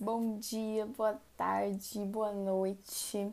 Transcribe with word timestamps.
bom 0.00 0.38
dia, 0.38 0.86
boa 0.86 1.20
tarde, 1.36 1.98
boa 2.06 2.32
noite. 2.32 3.30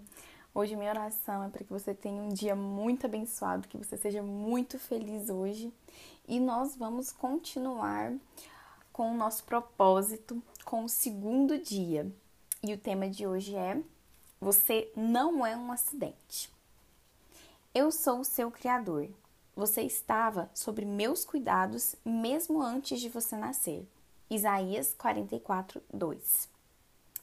Hoje 0.53 0.75
minha 0.75 0.91
oração 0.91 1.45
é 1.45 1.49
para 1.49 1.63
que 1.63 1.71
você 1.71 1.93
tenha 1.93 2.21
um 2.21 2.27
dia 2.27 2.57
muito 2.57 3.05
abençoado, 3.05 3.69
que 3.69 3.77
você 3.77 3.95
seja 3.95 4.21
muito 4.21 4.77
feliz 4.77 5.29
hoje. 5.29 5.71
E 6.27 6.41
nós 6.41 6.75
vamos 6.75 7.09
continuar 7.09 8.13
com 8.91 9.13
o 9.13 9.15
nosso 9.15 9.45
propósito, 9.45 10.43
com 10.65 10.83
o 10.83 10.89
segundo 10.89 11.57
dia. 11.57 12.11
E 12.61 12.73
o 12.73 12.77
tema 12.77 13.09
de 13.09 13.25
hoje 13.25 13.55
é: 13.55 13.81
Você 14.41 14.91
não 14.93 15.45
é 15.45 15.55
um 15.55 15.71
acidente. 15.71 16.51
Eu 17.73 17.93
sou 17.93 18.19
o 18.19 18.25
seu 18.25 18.51
Criador. 18.51 19.07
Você 19.55 19.83
estava 19.83 20.51
sob 20.53 20.83
meus 20.83 21.23
cuidados 21.23 21.95
mesmo 22.03 22.61
antes 22.61 22.99
de 22.99 23.07
você 23.07 23.37
nascer. 23.37 23.87
Isaías 24.29 24.93
44, 24.97 25.81
2. 25.93 26.56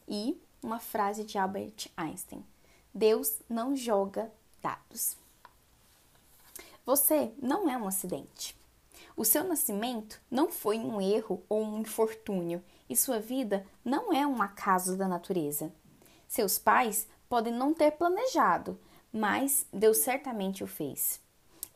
E 0.09 0.41
uma 0.63 0.79
frase 0.79 1.25
de 1.25 1.39
Albert 1.39 1.89
Einstein: 1.97 2.45
Deus 2.93 3.39
não 3.49 3.77
joga 3.77 4.31
dados. 4.63 5.17
Você 6.87 7.33
não 7.41 7.69
é 7.69 7.77
um 7.77 7.87
acidente. 7.87 8.57
O 9.17 9.25
seu 9.25 9.45
nascimento 9.45 10.21
não 10.31 10.51
foi 10.51 10.79
um 10.79 11.01
erro 11.01 11.43
ou 11.49 11.63
um 11.63 11.81
infortúnio, 11.81 12.63
e 12.89 12.97
sua 12.97 13.21
vida 13.21 13.67
não 13.85 14.13
é 14.13 14.27
um 14.27 14.43
acaso 14.43 14.97
da 14.97 15.09
natureza. 15.09 15.73
Seus 16.29 16.59
pais 16.59 17.07
podem 17.29 17.53
não 17.53 17.73
ter 17.73 17.93
planejado, 17.93 18.79
mas 19.13 19.67
Deus 19.73 19.99
certamente 19.99 20.65
o 20.65 20.67
fez. 20.67 21.21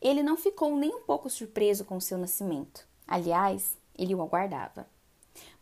Ele 0.01 0.21
não 0.21 0.37
ficou 0.37 0.75
nem 0.75 0.93
um 0.93 1.01
pouco 1.01 1.29
surpreso 1.29 1.85
com 1.85 1.97
o 1.97 2.01
seu 2.01 2.17
nascimento. 2.17 2.85
Aliás, 3.07 3.77
ele 3.97 4.13
o 4.13 4.21
aguardava. 4.21 4.87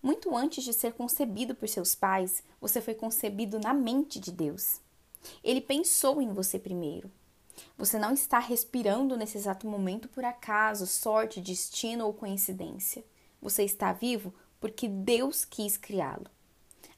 Muito 0.02 0.36
antes 0.36 0.64
de 0.64 0.74
ser 0.74 0.94
concebido 0.94 1.56
por 1.56 1.68
seus 1.68 1.96
pais, 1.96 2.44
você 2.62 2.82
foi 2.82 2.94
concebido 2.94 3.60
na 3.60 3.74
mente 3.74 4.20
de 4.20 4.32
Deus. 4.32 4.80
Ele 5.44 5.62
pensou 5.62 6.22
em 6.22 6.34
você 6.34 6.60
primeiro. 6.60 7.12
Você 7.78 7.98
não 7.98 8.14
está 8.14 8.40
respirando 8.40 9.18
nesse 9.18 9.38
exato 9.38 9.68
momento 9.68 10.08
por 10.08 10.24
acaso, 10.24 10.86
sorte, 10.86 11.42
destino 11.42 12.06
ou 12.06 12.14
coincidência. 12.14 13.04
Você 13.42 13.64
está 13.64 13.92
vivo 13.92 14.34
porque 14.60 14.88
Deus 14.88 15.46
quis 15.46 15.78
criá-lo. 15.78 16.28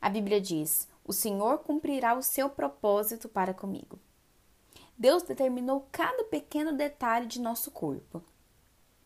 A 0.02 0.10
Bíblia 0.10 0.40
diz: 0.40 0.88
O 1.06 1.14
Senhor 1.14 1.60
cumprirá 1.60 2.14
o 2.14 2.24
seu 2.24 2.50
propósito 2.50 3.28
para 3.28 3.54
comigo. 3.54 4.00
Deus 4.98 5.24
determinou 5.24 5.88
cada 5.92 6.26
pequeno 6.26 6.74
detalhe 6.74 7.26
de 7.26 7.40
nosso 7.40 7.72
corpo. 7.72 8.22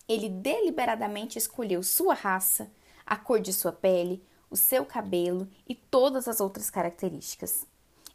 Ele 0.08 0.28
deliberadamente 0.28 1.38
escolheu 1.38 1.84
sua 1.84 2.14
raça, 2.14 2.72
a 3.06 3.16
cor 3.16 3.40
de 3.40 3.54
sua 3.54 3.72
pele, 3.72 4.24
o 4.50 4.56
seu 4.56 4.86
cabelo 4.86 5.48
e 5.68 5.74
todas 5.74 6.28
as 6.28 6.40
outras 6.40 6.70
características. 6.70 7.66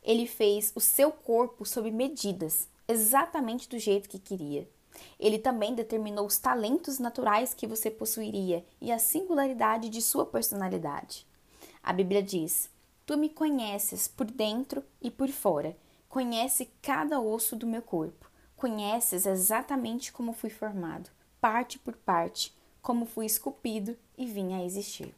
Ele 0.03 0.27
fez 0.27 0.72
o 0.75 0.81
seu 0.81 1.11
corpo 1.11 1.67
sob 1.67 1.91
medidas, 1.91 2.69
exatamente 2.86 3.69
do 3.69 3.78
jeito 3.78 4.09
que 4.09 4.19
queria. 4.19 4.69
Ele 5.19 5.39
também 5.39 5.75
determinou 5.75 6.27
os 6.27 6.39
talentos 6.39 6.98
naturais 6.98 7.55
que 7.55 7.66
você 7.66 7.91
possuiria 7.91 8.64
e 8.81 8.91
a 8.91 8.98
singularidade 8.98 9.89
de 9.89 10.00
sua 10.00 10.25
personalidade. 10.25 11.27
A 11.83 11.92
Bíblia 11.92 12.22
diz: 12.22 12.70
Tu 13.06 13.16
me 13.16 13.28
conheces 13.28 14.09
por 14.09 14.27
dentro 14.27 14.84
e 15.00 15.10
por 15.10 15.28
fora, 15.28 15.76
conhece 16.09 16.70
cada 16.81 17.20
osso 17.20 17.55
do 17.55 17.66
meu 17.66 17.82
corpo, 17.82 18.31
conheces 18.56 19.26
exatamente 19.26 20.12
como 20.12 20.32
fui 20.32 20.50
formado, 20.50 21.10
parte 21.41 21.78
por 21.78 21.97
parte, 21.97 22.56
como 22.83 23.06
fui 23.06 23.27
esculpido 23.27 23.97
e 24.16 24.27
vim 24.27 24.55
a 24.55 24.65
existir. 24.65 25.15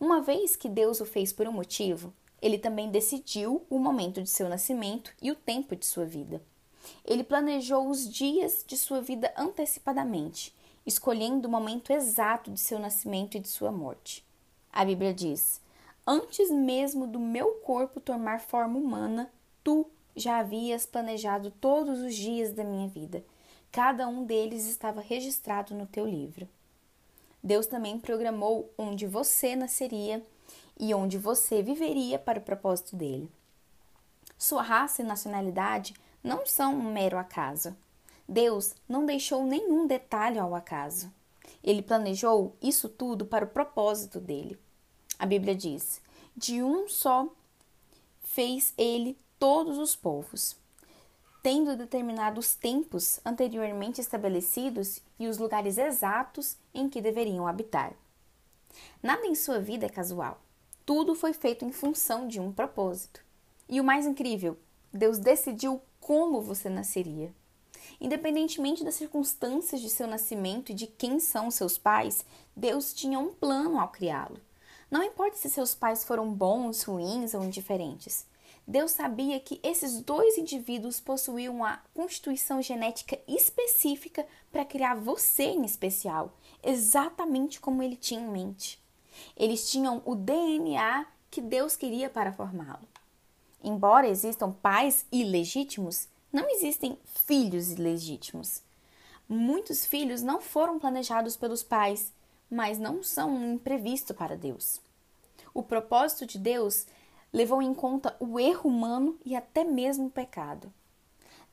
Uma 0.00 0.20
vez 0.20 0.56
que 0.56 0.68
Deus 0.68 1.00
o 1.00 1.04
fez 1.04 1.32
por 1.32 1.46
um 1.46 1.52
motivo, 1.52 2.12
ele 2.40 2.58
também 2.58 2.90
decidiu 2.90 3.64
o 3.70 3.78
momento 3.78 4.22
de 4.22 4.28
seu 4.28 4.48
nascimento 4.48 5.12
e 5.20 5.30
o 5.30 5.34
tempo 5.34 5.74
de 5.74 5.86
sua 5.86 6.04
vida. 6.04 6.42
Ele 7.04 7.24
planejou 7.24 7.88
os 7.88 8.08
dias 8.08 8.64
de 8.66 8.76
sua 8.76 9.00
vida 9.00 9.32
antecipadamente, 9.36 10.54
escolhendo 10.86 11.48
o 11.48 11.50
momento 11.50 11.92
exato 11.92 12.50
de 12.50 12.60
seu 12.60 12.78
nascimento 12.78 13.36
e 13.36 13.40
de 13.40 13.48
sua 13.48 13.72
morte. 13.72 14.24
A 14.70 14.84
Bíblia 14.84 15.14
diz: 15.14 15.60
Antes 16.06 16.50
mesmo 16.50 17.06
do 17.06 17.18
meu 17.18 17.54
corpo 17.64 18.00
tomar 18.00 18.40
forma 18.40 18.78
humana, 18.78 19.32
tu 19.62 19.86
já 20.14 20.38
havias 20.38 20.84
planejado 20.84 21.50
todos 21.50 22.00
os 22.00 22.14
dias 22.14 22.52
da 22.52 22.62
minha 22.62 22.88
vida. 22.88 23.24
Cada 23.74 24.06
um 24.06 24.24
deles 24.24 24.68
estava 24.68 25.00
registrado 25.00 25.74
no 25.74 25.84
teu 25.84 26.06
livro. 26.06 26.48
Deus 27.42 27.66
também 27.66 27.98
programou 27.98 28.72
onde 28.78 29.04
você 29.04 29.56
nasceria 29.56 30.24
e 30.78 30.94
onde 30.94 31.18
você 31.18 31.60
viveria 31.60 32.16
para 32.16 32.38
o 32.38 32.42
propósito 32.42 32.94
dele. 32.94 33.28
Sua 34.38 34.62
raça 34.62 35.02
e 35.02 35.04
nacionalidade 35.04 35.92
não 36.22 36.46
são 36.46 36.72
um 36.72 36.92
mero 36.92 37.18
acaso. 37.18 37.76
Deus 38.28 38.76
não 38.88 39.04
deixou 39.04 39.42
nenhum 39.42 39.88
detalhe 39.88 40.38
ao 40.38 40.54
acaso. 40.54 41.12
Ele 41.60 41.82
planejou 41.82 42.54
isso 42.62 42.88
tudo 42.88 43.26
para 43.26 43.44
o 43.44 43.48
propósito 43.48 44.20
dele. 44.20 44.56
A 45.18 45.26
Bíblia 45.26 45.56
diz: 45.56 46.00
De 46.36 46.62
um 46.62 46.88
só 46.88 47.26
fez 48.22 48.72
ele 48.78 49.18
todos 49.36 49.78
os 49.78 49.96
povos 49.96 50.62
tendo 51.44 51.76
determinado 51.76 52.40
os 52.40 52.54
tempos 52.54 53.20
anteriormente 53.22 54.00
estabelecidos 54.00 55.02
e 55.18 55.26
os 55.26 55.36
lugares 55.36 55.76
exatos 55.76 56.56
em 56.72 56.88
que 56.88 57.02
deveriam 57.02 57.46
habitar. 57.46 57.92
Nada 59.02 59.26
em 59.26 59.34
sua 59.34 59.58
vida 59.58 59.84
é 59.84 59.90
casual. 59.90 60.40
Tudo 60.86 61.14
foi 61.14 61.34
feito 61.34 61.62
em 61.62 61.70
função 61.70 62.26
de 62.26 62.40
um 62.40 62.50
propósito. 62.50 63.22
E 63.68 63.78
o 63.78 63.84
mais 63.84 64.06
incrível, 64.06 64.56
Deus 64.90 65.18
decidiu 65.18 65.82
como 66.00 66.40
você 66.40 66.70
nasceria. 66.70 67.30
Independentemente 68.00 68.82
das 68.82 68.94
circunstâncias 68.94 69.82
de 69.82 69.90
seu 69.90 70.06
nascimento 70.06 70.72
e 70.72 70.74
de 70.74 70.86
quem 70.86 71.20
são 71.20 71.50
seus 71.50 71.76
pais, 71.76 72.24
Deus 72.56 72.94
tinha 72.94 73.18
um 73.18 73.34
plano 73.34 73.78
ao 73.78 73.88
criá-lo. 73.88 74.40
Não 74.90 75.02
importa 75.02 75.36
se 75.36 75.50
seus 75.50 75.74
pais 75.74 76.04
foram 76.04 76.32
bons, 76.32 76.84
ruins 76.84 77.34
ou 77.34 77.44
indiferentes. 77.44 78.24
Deus 78.66 78.92
sabia 78.92 79.38
que 79.38 79.60
esses 79.62 80.00
dois 80.00 80.38
indivíduos 80.38 80.98
possuíam 80.98 81.56
uma 81.56 81.82
constituição 81.92 82.62
genética 82.62 83.18
específica 83.28 84.26
para 84.50 84.64
criar 84.64 84.94
você 84.94 85.44
em 85.44 85.64
especial, 85.64 86.32
exatamente 86.62 87.60
como 87.60 87.82
ele 87.82 87.96
tinha 87.96 88.20
em 88.20 88.28
mente. 88.28 88.82
Eles 89.36 89.70
tinham 89.70 90.02
o 90.06 90.14
DNA 90.14 91.06
que 91.30 91.42
Deus 91.42 91.76
queria 91.76 92.08
para 92.08 92.32
formá-lo. 92.32 92.88
Embora 93.62 94.08
existam 94.08 94.50
pais 94.50 95.04
ilegítimos, 95.12 96.08
não 96.32 96.48
existem 96.48 96.98
filhos 97.26 97.70
ilegítimos. 97.70 98.62
Muitos 99.28 99.84
filhos 99.86 100.22
não 100.22 100.40
foram 100.40 100.78
planejados 100.78 101.36
pelos 101.36 101.62
pais, 101.62 102.12
mas 102.50 102.78
não 102.78 103.02
são 103.02 103.30
um 103.30 103.54
imprevisto 103.54 104.14
para 104.14 104.36
Deus. 104.36 104.80
O 105.52 105.62
propósito 105.62 106.26
de 106.26 106.38
Deus 106.38 106.86
levou 107.34 107.60
em 107.60 107.74
conta 107.74 108.16
o 108.20 108.38
erro 108.38 108.70
humano 108.70 109.18
e 109.24 109.34
até 109.34 109.64
mesmo 109.64 110.06
o 110.06 110.10
pecado. 110.10 110.72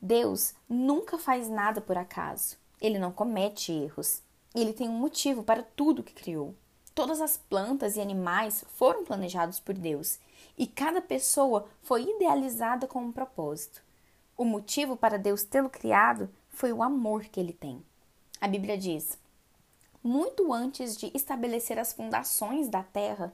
Deus 0.00 0.54
nunca 0.68 1.18
faz 1.18 1.48
nada 1.48 1.80
por 1.80 1.98
acaso. 1.98 2.56
Ele 2.80 3.00
não 3.00 3.10
comete 3.10 3.72
erros. 3.72 4.22
Ele 4.54 4.72
tem 4.72 4.88
um 4.88 4.92
motivo 4.92 5.42
para 5.42 5.64
tudo 5.64 6.04
que 6.04 6.14
criou. 6.14 6.54
Todas 6.94 7.20
as 7.20 7.36
plantas 7.36 7.96
e 7.96 8.00
animais 8.00 8.64
foram 8.76 9.04
planejados 9.04 9.58
por 9.58 9.74
Deus 9.74 10.20
e 10.56 10.68
cada 10.68 11.00
pessoa 11.00 11.66
foi 11.82 12.02
idealizada 12.04 12.86
com 12.86 13.02
um 13.02 13.10
propósito. 13.10 13.82
O 14.36 14.44
motivo 14.44 14.96
para 14.96 15.18
Deus 15.18 15.42
tê-lo 15.42 15.68
criado 15.68 16.30
foi 16.50 16.72
o 16.72 16.82
amor 16.82 17.24
que 17.24 17.40
ele 17.40 17.52
tem. 17.52 17.82
A 18.40 18.46
Bíblia 18.46 18.78
diz: 18.78 19.18
muito 20.02 20.52
antes 20.52 20.96
de 20.96 21.10
estabelecer 21.12 21.78
as 21.78 21.92
fundações 21.92 22.68
da 22.68 22.84
terra, 22.84 23.32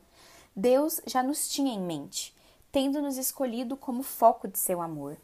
Deus 0.56 1.00
já 1.06 1.22
nos 1.22 1.48
tinha 1.48 1.74
em 1.74 1.80
mente 1.80 2.37
tendo 2.70 3.00
nos 3.00 3.16
escolhido 3.16 3.76
como 3.76 4.02
foco 4.02 4.48
de 4.48 4.58
seu 4.58 4.80
amor. 4.80 5.16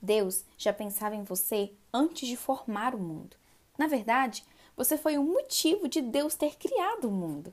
Deus 0.00 0.44
já 0.56 0.72
pensava 0.72 1.14
em 1.14 1.22
você 1.22 1.72
antes 1.92 2.28
de 2.28 2.36
formar 2.36 2.94
o 2.94 2.98
mundo. 2.98 3.36
Na 3.76 3.86
verdade, 3.86 4.44
você 4.76 4.96
foi 4.96 5.18
o 5.18 5.24
motivo 5.24 5.88
de 5.88 6.00
Deus 6.00 6.34
ter 6.34 6.56
criado 6.56 7.08
o 7.08 7.12
mundo. 7.12 7.52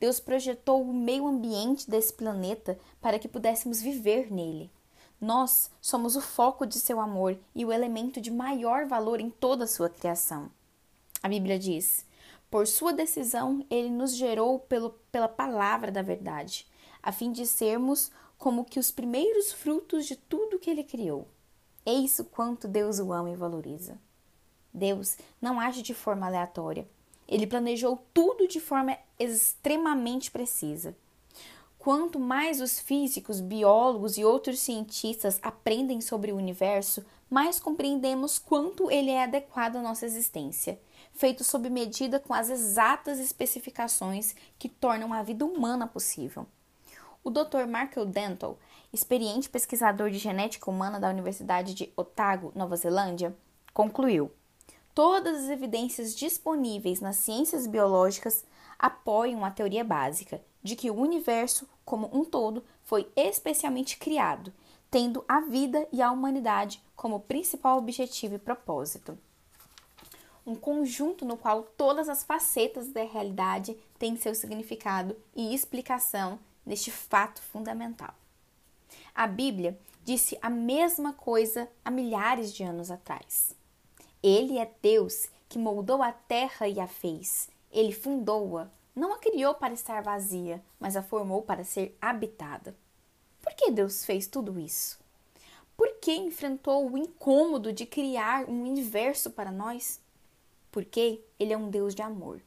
Deus 0.00 0.18
projetou 0.18 0.82
o 0.82 0.94
meio 0.94 1.26
ambiente 1.26 1.88
desse 1.88 2.12
planeta 2.12 2.78
para 3.00 3.18
que 3.18 3.28
pudéssemos 3.28 3.80
viver 3.80 4.32
nele. 4.32 4.70
Nós 5.20 5.70
somos 5.80 6.16
o 6.16 6.20
foco 6.20 6.66
de 6.66 6.78
seu 6.78 7.00
amor 7.00 7.38
e 7.54 7.64
o 7.64 7.72
elemento 7.72 8.20
de 8.20 8.30
maior 8.30 8.86
valor 8.86 9.20
em 9.20 9.30
toda 9.30 9.64
a 9.64 9.68
sua 9.68 9.88
criação. 9.88 10.50
A 11.22 11.28
Bíblia 11.28 11.58
diz: 11.58 12.04
Por 12.50 12.66
sua 12.66 12.92
decisão, 12.92 13.64
ele 13.70 13.88
nos 13.88 14.14
gerou 14.14 14.58
pelo, 14.58 14.90
pela 15.10 15.28
palavra 15.28 15.90
da 15.90 16.02
verdade, 16.02 16.66
a 17.04 17.12
fim 17.12 17.30
de 17.30 17.46
sermos 17.46 18.10
como 18.38 18.64
que 18.64 18.80
os 18.80 18.90
primeiros 18.90 19.52
frutos 19.52 20.06
de 20.06 20.16
tudo 20.16 20.58
que 20.58 20.70
ele 20.70 20.82
criou. 20.82 21.28
Eis 21.84 22.18
o 22.18 22.24
quanto 22.24 22.66
Deus 22.66 22.98
o 22.98 23.12
ama 23.12 23.30
e 23.30 23.36
valoriza. 23.36 23.98
Deus 24.72 25.18
não 25.40 25.60
age 25.60 25.82
de 25.82 25.92
forma 25.92 26.26
aleatória. 26.26 26.88
Ele 27.28 27.46
planejou 27.46 28.02
tudo 28.14 28.48
de 28.48 28.58
forma 28.58 28.96
extremamente 29.18 30.30
precisa. 30.30 30.96
Quanto 31.78 32.18
mais 32.18 32.62
os 32.62 32.80
físicos, 32.80 33.42
biólogos 33.42 34.16
e 34.16 34.24
outros 34.24 34.60
cientistas 34.60 35.38
aprendem 35.42 36.00
sobre 36.00 36.32
o 36.32 36.36
universo, 36.36 37.04
mais 37.28 37.60
compreendemos 37.60 38.38
quanto 38.38 38.90
ele 38.90 39.10
é 39.10 39.24
adequado 39.24 39.76
à 39.76 39.82
nossa 39.82 40.06
existência, 40.06 40.80
feito 41.12 41.44
sob 41.44 41.68
medida 41.68 42.18
com 42.18 42.32
as 42.32 42.48
exatas 42.48 43.18
especificações 43.18 44.34
que 44.58 44.70
tornam 44.70 45.12
a 45.12 45.22
vida 45.22 45.44
humana 45.44 45.86
possível. 45.86 46.46
O 47.26 47.30
Dr. 47.30 47.64
Michael 47.66 48.04
Dental, 48.04 48.58
experiente 48.92 49.48
pesquisador 49.48 50.10
de 50.10 50.18
genética 50.18 50.70
humana 50.70 51.00
da 51.00 51.08
Universidade 51.08 51.72
de 51.72 51.90
Otago, 51.96 52.52
Nova 52.54 52.76
Zelândia, 52.76 53.34
concluiu: 53.72 54.30
Todas 54.94 55.44
as 55.44 55.48
evidências 55.48 56.14
disponíveis 56.14 57.00
nas 57.00 57.16
ciências 57.16 57.66
biológicas 57.66 58.44
apoiam 58.78 59.42
a 59.42 59.50
teoria 59.50 59.82
básica 59.82 60.42
de 60.62 60.76
que 60.76 60.90
o 60.90 61.00
universo, 61.00 61.66
como 61.82 62.10
um 62.12 62.26
todo, 62.26 62.62
foi 62.82 63.10
especialmente 63.16 63.96
criado, 63.96 64.52
tendo 64.90 65.24
a 65.26 65.40
vida 65.40 65.88
e 65.90 66.02
a 66.02 66.12
humanidade 66.12 66.82
como 66.94 67.20
principal 67.20 67.78
objetivo 67.78 68.34
e 68.34 68.38
propósito. 68.38 69.18
Um 70.46 70.54
conjunto 70.54 71.24
no 71.24 71.38
qual 71.38 71.62
todas 71.62 72.06
as 72.06 72.22
facetas 72.22 72.88
da 72.88 73.02
realidade 73.02 73.74
têm 73.98 74.14
seu 74.14 74.34
significado 74.34 75.16
e 75.34 75.54
explicação 75.54 76.38
neste 76.64 76.90
fato 76.90 77.42
fundamental. 77.42 78.14
A 79.14 79.26
Bíblia 79.26 79.78
disse 80.04 80.38
a 80.42 80.50
mesma 80.50 81.12
coisa 81.12 81.68
há 81.84 81.90
milhares 81.90 82.52
de 82.52 82.62
anos 82.62 82.90
atrás. 82.90 83.54
Ele 84.22 84.58
é 84.58 84.70
Deus 84.82 85.28
que 85.48 85.58
moldou 85.58 86.02
a 86.02 86.12
terra 86.12 86.68
e 86.68 86.80
a 86.80 86.86
fez. 86.86 87.48
Ele 87.70 87.92
fundou-a, 87.92 88.68
não 88.94 89.12
a 89.12 89.18
criou 89.18 89.54
para 89.54 89.74
estar 89.74 90.02
vazia, 90.02 90.62
mas 90.78 90.96
a 90.96 91.02
formou 91.02 91.42
para 91.42 91.64
ser 91.64 91.96
habitada. 92.00 92.76
Por 93.42 93.54
que 93.54 93.70
Deus 93.70 94.04
fez 94.04 94.26
tudo 94.26 94.58
isso? 94.58 94.98
Por 95.76 95.92
que 96.00 96.12
enfrentou 96.12 96.88
o 96.88 96.96
incômodo 96.96 97.72
de 97.72 97.84
criar 97.84 98.48
um 98.48 98.62
universo 98.62 99.30
para 99.30 99.50
nós? 99.50 100.00
Porque 100.70 101.20
Ele 101.38 101.52
é 101.52 101.56
um 101.56 101.68
Deus 101.68 101.94
de 101.94 102.02
amor. 102.02 102.40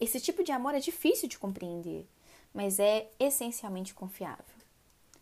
Esse 0.00 0.20
tipo 0.20 0.42
de 0.42 0.50
amor 0.50 0.74
é 0.74 0.80
difícil 0.80 1.28
de 1.28 1.38
compreender, 1.38 2.06
mas 2.52 2.78
é 2.78 3.10
essencialmente 3.18 3.94
confiável. 3.94 4.44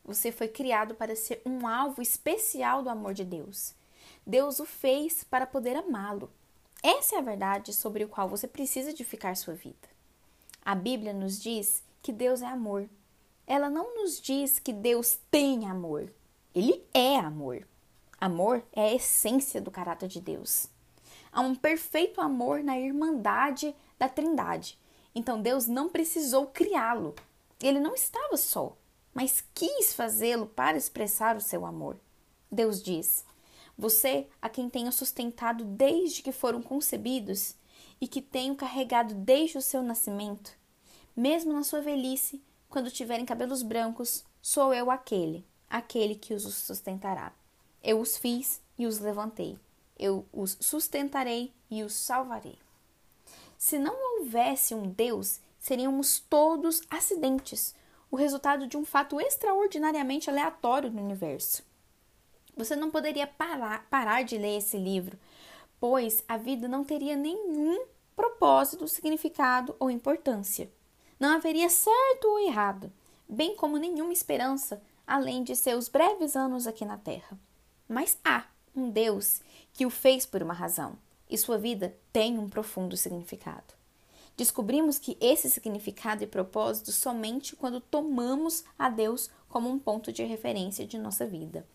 Você 0.05 0.33
foi 0.33 0.49
criado 0.49 0.95
para 0.95 1.15
ser 1.15 1.41
um 1.45 1.67
alvo 1.67 2.03
especial 2.03 2.83
do 2.83 2.89
amor 2.89 3.15
de 3.15 3.25
Deus. 3.25 3.75
Deus 4.27 4.59
o 4.59 4.65
fez 4.65 5.23
para 5.23 5.47
poder 5.47 5.77
amá-lo. 5.77 6.31
Essa 6.83 7.17
é 7.17 7.19
a 7.19 7.23
verdade 7.23 7.73
sobre 7.73 8.05
o 8.05 8.09
qual 8.09 8.29
você 8.29 8.49
precisa 8.49 8.91
edificar 8.91 9.37
sua 9.37 9.55
vida. 9.55 9.89
A 10.65 10.75
Bíblia 10.75 11.13
nos 11.13 11.41
diz 11.41 11.83
que 12.03 12.13
Deus 12.13 12.43
é 12.43 12.47
amor. 12.47 12.89
Ela 13.47 13.69
não 13.69 13.97
nos 13.97 14.21
diz 14.21 14.59
que 14.59 14.73
Deus 14.73 15.19
tem 15.31 15.69
amor. 15.69 16.13
Ele 16.55 16.83
é 16.95 17.17
amor. 17.17 17.67
Amor 18.21 18.63
é 18.73 18.83
a 18.89 18.95
essência 18.95 19.61
do 19.61 19.71
caráter 19.71 20.09
de 20.09 20.21
Deus. 20.21 20.69
Há 21.33 21.41
um 21.41 21.55
perfeito 21.55 22.21
amor 22.21 22.63
na 22.63 22.79
irmandade 22.79 23.75
da 23.99 24.09
Trindade. 24.09 24.79
Então 25.15 25.41
Deus 25.41 25.67
não 25.67 25.89
precisou 25.89 26.47
criá-lo. 26.47 27.15
Ele 27.61 27.81
não 27.81 27.95
estava 27.95 28.37
só, 28.37 28.77
mas 29.13 29.45
quis 29.55 29.93
fazê-lo 29.93 30.47
para 30.47 30.77
expressar 30.77 31.37
o 31.37 31.41
seu 31.41 31.67
amor. 31.67 31.97
Deus 32.51 32.83
diz: 32.83 33.25
Você, 33.77 34.27
a 34.41 34.49
quem 34.49 34.71
tenho 34.71 34.93
sustentado 34.93 35.65
desde 35.65 36.23
que 36.23 36.33
foram 36.33 36.63
concebidos, 36.63 37.55
e 38.01 38.09
que 38.09 38.23
tenho 38.23 38.57
carregado 38.57 39.15
desde 39.15 39.59
o 39.59 39.63
seu 39.63 39.83
nascimento. 39.83 40.53
Mesmo 41.15 41.53
na 41.53 41.63
sua 41.63 41.81
velhice, 41.81 42.43
quando 42.69 42.91
tiverem 42.91 43.27
cabelos 43.27 43.63
brancos, 43.63 44.25
sou 44.41 44.73
eu 44.73 44.91
aquele, 44.91 45.45
aquele 45.69 46.15
que 46.15 46.33
os 46.33 46.43
sustentará. 46.43 47.33
Eu 47.83 48.01
os 48.01 48.17
fiz 48.17 48.61
e 48.79 48.87
os 48.87 48.99
levantei. 48.99 49.59
Eu 49.99 50.25
os 50.33 50.57
sustentarei 50.61 51.53
e 51.71 51.83
os 51.83 51.93
salvarei. 51.93 52.59
Se 53.59 53.79
não 53.79 53.93
houvesse 54.21 54.75
um 54.75 54.89
Deus, 54.89 55.41
seríamos 55.59 56.21
todos 56.21 56.83
acidentes, 56.91 57.75
o 58.11 58.17
resultado 58.17 58.67
de 58.67 58.77
um 58.77 58.85
fato 58.85 59.21
extraordinariamente 59.21 60.31
aleatório 60.31 60.91
no 60.91 61.03
universo. 61.03 61.63
Você 62.57 62.75
não 62.75 62.91
poderia 62.91 63.27
parar, 63.27 63.87
parar 63.89 64.23
de 64.23 64.37
ler 64.37 64.59
esse 64.59 64.77
livro 64.77 65.19
pois 65.81 66.23
a 66.29 66.37
vida 66.37 66.69
não 66.69 66.85
teria 66.85 67.17
nenhum 67.17 67.87
propósito, 68.15 68.87
significado 68.87 69.75
ou 69.81 69.91
importância. 69.91 70.71
Não 71.19 71.31
haveria 71.31 71.71
certo 71.71 72.27
ou 72.27 72.39
errado, 72.39 72.93
bem 73.27 73.57
como 73.57 73.79
nenhuma 73.79 74.13
esperança, 74.13 74.83
além 75.07 75.43
de 75.43 75.57
seus 75.57 75.89
breves 75.89 76.37
anos 76.37 76.67
aqui 76.67 76.85
na 76.85 76.99
Terra. 76.99 77.39
Mas 77.89 78.19
há 78.23 78.45
um 78.77 78.91
Deus 78.91 79.41
que 79.73 79.87
o 79.87 79.91
fez 79.91 80.27
por 80.27 80.43
uma 80.43 80.55
razão, 80.55 80.99
e 81.29 81.39
sua 81.39 81.57
vida 81.57 81.97
tem 82.13 82.39
um 82.39 82.49
profundo 82.49 82.97
significado. 82.97 83.80
Descobrimos 84.41 84.99
que 84.99 85.19
esse 85.21 85.51
significado 85.51 86.25
e 86.25 86.27
propósito 86.27 86.93
somente 86.93 87.55
quando 87.55 87.79
tomamos 87.79 88.65
a 88.79 88.89
Deus 88.89 89.29
como 89.51 89.69
um 89.69 89.79
ponto 89.79 90.11
de 90.11 90.25
referência 90.25 90.87
de 90.87 90.97
nossa 90.97 91.27
vida. 91.27 91.67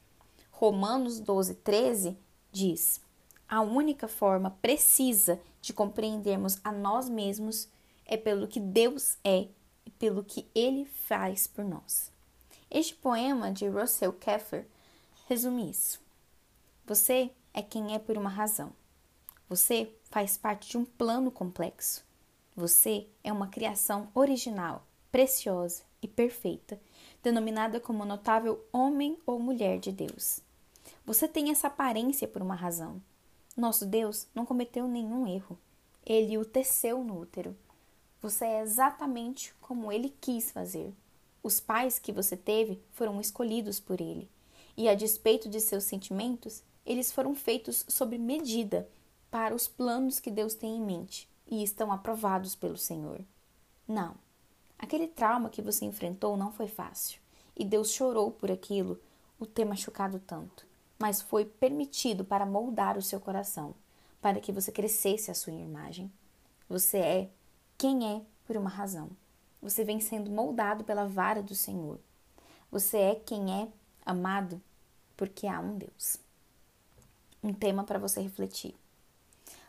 Romanos 0.49 1.19
12, 1.19 1.53
13 1.53 2.17
diz: 2.51 2.99
a 3.47 3.61
única 3.61 4.07
forma 4.07 4.49
precisa 4.63 5.39
de 5.61 5.73
compreendermos 5.73 6.57
a 6.63 6.71
nós 6.71 7.07
mesmos 7.07 7.69
é 8.03 8.17
pelo 8.17 8.47
que 8.47 8.59
Deus 8.59 9.19
é 9.23 9.47
e 9.85 9.91
pelo 9.91 10.23
que 10.23 10.47
Ele 10.55 10.85
faz 10.85 11.45
por 11.45 11.63
nós. 11.63 12.11
Este 12.71 12.95
poema 12.95 13.51
de 13.51 13.67
Russell 13.67 14.13
Keffer 14.13 14.65
resume 15.27 15.69
isso. 15.69 16.01
Você 16.87 17.29
é 17.53 17.61
quem 17.61 17.93
é 17.93 17.99
por 17.99 18.17
uma 18.17 18.31
razão. 18.31 18.73
Você 19.47 19.93
faz 20.05 20.35
parte 20.35 20.67
de 20.71 20.79
um 20.79 20.83
plano 20.83 21.29
complexo. 21.29 22.03
Você 22.57 23.05
é 23.21 23.33
uma 23.33 23.49
criação 23.49 24.07
original, 24.15 24.87
preciosa 25.11 25.83
e 26.01 26.07
perfeita, 26.07 26.79
denominada 27.21 27.81
como 27.81 28.05
notável 28.05 28.65
homem 28.71 29.17
ou 29.25 29.37
mulher 29.37 29.77
de 29.77 29.91
Deus. 29.91 30.39
Você 31.05 31.27
tem 31.27 31.51
essa 31.51 31.67
aparência 31.67 32.25
por 32.29 32.41
uma 32.41 32.55
razão. 32.55 33.01
Nosso 33.57 33.85
Deus 33.85 34.27
não 34.33 34.45
cometeu 34.45 34.87
nenhum 34.87 35.27
erro. 35.27 35.59
Ele 36.05 36.37
o 36.37 36.45
teceu 36.45 37.03
no 37.03 37.19
útero. 37.19 37.53
Você 38.21 38.45
é 38.45 38.61
exatamente 38.61 39.53
como 39.59 39.91
ele 39.91 40.15
quis 40.21 40.49
fazer. 40.49 40.93
Os 41.43 41.59
pais 41.59 41.99
que 41.99 42.13
você 42.13 42.37
teve 42.37 42.81
foram 42.93 43.19
escolhidos 43.19 43.81
por 43.81 43.99
ele. 43.99 44.29
E 44.77 44.87
a 44.87 44.95
despeito 44.95 45.49
de 45.49 45.59
seus 45.59 45.83
sentimentos, 45.83 46.63
eles 46.85 47.11
foram 47.11 47.35
feitos 47.35 47.83
sob 47.89 48.17
medida 48.17 48.87
para 49.29 49.53
os 49.53 49.67
planos 49.67 50.21
que 50.21 50.31
Deus 50.31 50.55
tem 50.55 50.77
em 50.77 50.81
mente 50.81 51.27
e 51.47 51.63
estão 51.63 51.91
aprovados 51.91 52.55
pelo 52.55 52.77
Senhor. 52.77 53.21
Não. 53.87 54.15
Aquele 54.77 55.07
trauma 55.07 55.49
que 55.49 55.61
você 55.61 55.85
enfrentou 55.85 56.35
não 56.35 56.51
foi 56.51 56.67
fácil. 56.67 57.19
E 57.55 57.63
Deus 57.63 57.91
chorou 57.91 58.31
por 58.31 58.51
aquilo, 58.51 58.99
o 59.39 59.45
ter 59.45 59.65
machucado 59.65 60.19
tanto 60.19 60.65
mas 60.97 61.21
foi 61.21 61.45
permitido 61.45 62.23
para 62.23 62.45
moldar 62.45 62.97
o 62.97 63.01
seu 63.01 63.19
coração, 63.19 63.73
para 64.21 64.39
que 64.39 64.51
você 64.51 64.71
crescesse 64.71 65.29
a 65.29 65.35
sua 65.35 65.53
imagem. 65.53 66.11
Você 66.69 66.97
é 66.97 67.29
quem 67.77 68.15
é 68.15 68.21
por 68.45 68.57
uma 68.57 68.69
razão. 68.69 69.09
Você 69.61 69.83
vem 69.83 69.99
sendo 69.99 70.31
moldado 70.31 70.83
pela 70.83 71.07
vara 71.07 71.41
do 71.41 71.55
Senhor. 71.55 71.99
Você 72.71 72.97
é 72.97 73.15
quem 73.15 73.61
é 73.61 73.67
amado 74.05 74.61
porque 75.17 75.47
há 75.47 75.59
um 75.59 75.77
Deus. 75.77 76.17
Um 77.43 77.53
tema 77.53 77.83
para 77.83 77.99
você 77.99 78.21
refletir. 78.21 78.75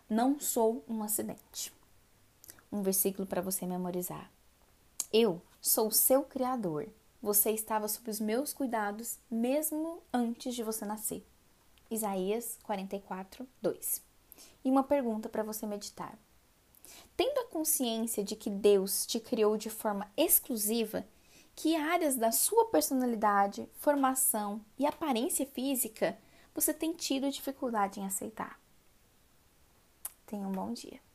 Não 0.08 0.38
sou 0.38 0.84
um 0.88 1.02
acidente. 1.02 1.72
Um 2.70 2.82
versículo 2.82 3.26
para 3.26 3.42
você 3.42 3.66
memorizar. 3.66 4.30
Eu 5.12 5.40
sou 5.60 5.88
o 5.88 5.92
seu 5.92 6.22
Criador 6.22 6.88
você 7.26 7.50
estava 7.50 7.88
sob 7.88 8.08
os 8.08 8.20
meus 8.20 8.52
cuidados 8.52 9.18
mesmo 9.28 10.00
antes 10.12 10.54
de 10.54 10.62
você 10.62 10.84
nascer. 10.84 11.26
Isaías 11.90 12.56
44, 12.62 13.44
2. 13.60 14.02
E 14.64 14.70
uma 14.70 14.84
pergunta 14.84 15.28
para 15.28 15.42
você 15.42 15.66
meditar. 15.66 16.16
Tendo 17.16 17.40
a 17.40 17.46
consciência 17.46 18.22
de 18.22 18.36
que 18.36 18.48
Deus 18.48 19.04
te 19.04 19.18
criou 19.18 19.56
de 19.56 19.68
forma 19.68 20.08
exclusiva, 20.16 21.04
que 21.56 21.74
áreas 21.74 22.14
da 22.14 22.30
sua 22.30 22.66
personalidade, 22.66 23.68
formação 23.80 24.60
e 24.78 24.86
aparência 24.86 25.46
física 25.46 26.16
você 26.54 26.72
tem 26.72 26.92
tido 26.92 27.28
dificuldade 27.28 27.98
em 27.98 28.06
aceitar? 28.06 28.58
Tenha 30.26 30.46
um 30.46 30.52
bom 30.52 30.72
dia. 30.72 31.05